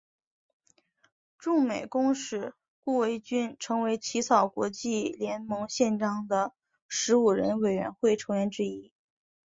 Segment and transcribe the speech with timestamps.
[1.37, 6.53] 驻美公使顾维钧成为起草国际联盟宪章的
[6.87, 8.91] 十五人委员会成员之一。